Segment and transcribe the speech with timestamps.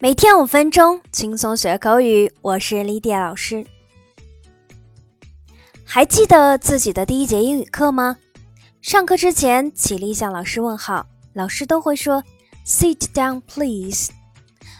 [0.00, 2.32] 每天五分钟，轻松学口语。
[2.40, 3.66] 我是莉迪亚老师。
[5.84, 8.16] 还记得自己的第一节英语课吗？
[8.80, 12.22] 上课之前起立向老师问好，老师都会说
[12.64, 14.10] “Sit down, please”。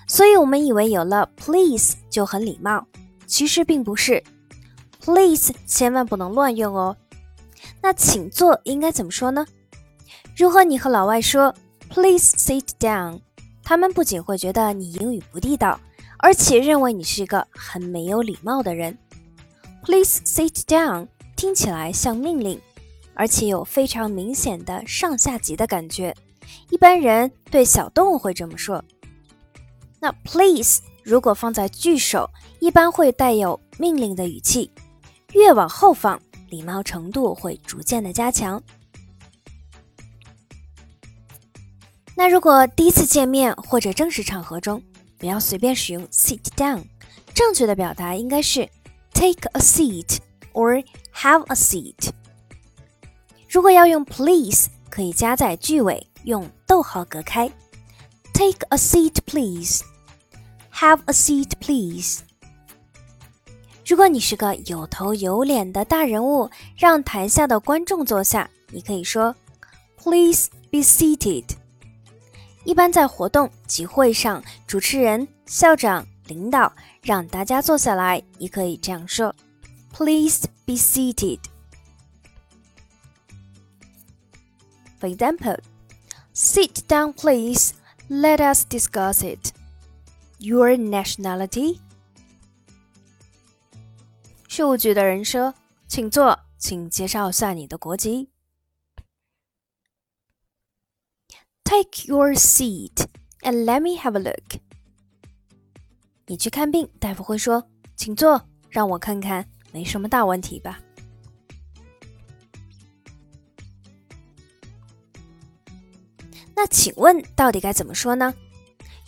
[0.06, 2.86] 所以我们以为有了 “please” 就很礼貌，
[3.26, 4.22] 其实并不是。
[5.04, 6.96] “please” 千万不能乱用哦。
[7.82, 9.44] 那请坐应该怎么说呢？
[10.36, 11.52] 如果你和老外说
[11.90, 13.22] “Please sit down”。
[13.68, 15.78] 他们不仅会觉得你英语不地道，
[16.16, 18.96] 而且认为你是一个很没有礼貌的人。
[19.82, 22.58] Please sit down 听起来像命令，
[23.12, 26.16] 而且有非常明显的上下级的感觉。
[26.70, 28.82] 一般人对小动物会这么说。
[30.00, 32.30] 那 please 如果放在句首，
[32.60, 34.70] 一般会带有命令的语气，
[35.34, 38.62] 越往后放，礼貌程度会逐渐的加强。
[42.18, 44.82] 那如果第一次见面或者正式场合中，
[45.16, 46.82] 不要随便使用 sit down，
[47.32, 48.68] 正确的表达应该是
[49.14, 50.16] take a seat
[50.52, 52.10] or have a seat。
[53.48, 57.48] 如果要用 please，可以加在句尾，用逗号隔开
[58.34, 62.22] ，take a seat please，have a seat please。
[63.86, 69.36] 如果你是个有头有脸的大人物，让台下的观众坐下，你可以说
[70.02, 71.44] please be seated。
[72.67, 79.35] 一般在活动集会上，主持人、校长、领导让大家坐下来，你可以这样说：“
[79.91, 81.39] Please be seated.”
[84.99, 85.59] For example,
[86.33, 87.73] "Sit down, please.
[88.09, 89.51] Let us discuss it.
[90.39, 91.79] Your nationality?"
[94.47, 98.29] 事务局的人说：“请坐，请介绍下你的国籍。”
[101.68, 103.04] Take your seat
[103.42, 104.58] and let me have a look。
[106.26, 107.62] 你去看病，大夫会说
[107.94, 108.40] ：“请坐，
[108.70, 110.80] 让我看看，没什么大问题吧？”
[116.56, 118.32] 那请问到底该怎么说呢？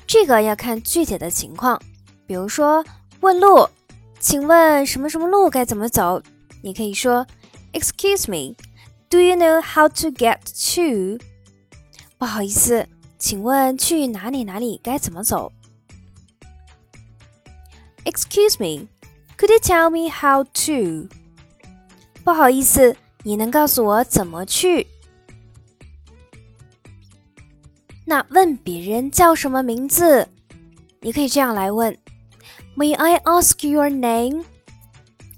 [0.06, 1.80] 这个要看具体的情况。
[2.26, 2.84] 比如说
[3.20, 3.66] 问路，
[4.18, 6.22] 请问什么什么路该怎么走？
[6.62, 7.26] 你可以说
[7.72, 8.54] ：“Excuse me,
[9.08, 10.40] do you know how to get
[10.74, 11.24] to？”
[12.19, 12.87] 不好意思，
[13.17, 15.51] 请问去哪里哪里该怎么走？
[18.03, 18.87] Excuse me,
[19.37, 21.09] could you tell me how to？
[22.23, 24.87] 不好意思，你能告诉我怎么去？
[28.05, 30.27] 那问别人叫什么名字，
[31.01, 31.97] 你可以这样来问：
[32.77, 34.43] May I ask your name?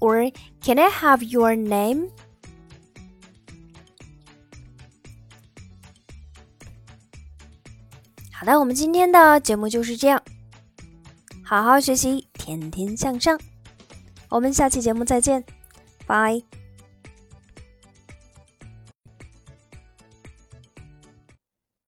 [0.00, 0.32] Or
[0.62, 2.10] can I have your name?
[8.33, 10.21] 好的，我们今天的节目就是这样。
[11.45, 13.39] 好好学习，天天向上。
[14.29, 15.43] 我们下期节目再见，
[16.05, 16.41] 拜。